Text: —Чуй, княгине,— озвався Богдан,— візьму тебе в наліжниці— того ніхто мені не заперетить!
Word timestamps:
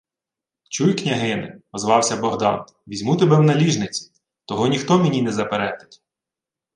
—Чуй, 0.71 0.93
княгине,— 0.95 1.59
озвався 1.71 2.17
Богдан,— 2.17 2.65
візьму 2.87 3.17
тебе 3.17 3.35
в 3.35 3.43
наліжниці— 3.43 4.11
того 4.47 4.67
ніхто 4.67 4.99
мені 4.99 5.21
не 5.21 5.31
заперетить! 5.33 6.01